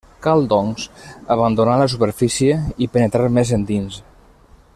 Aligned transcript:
Cal, 0.25 0.39
doncs, 0.53 0.85
abandonar 1.35 1.75
la 1.83 1.89
superfície 1.95 2.59
i 2.87 2.91
penetrar 2.97 3.31
més 3.37 3.53
endins. 3.61 4.01